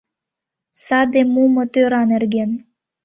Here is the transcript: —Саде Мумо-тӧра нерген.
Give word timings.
—Саде 0.85 1.21
Мумо-тӧра 1.33 2.01
нерген. 2.11 2.51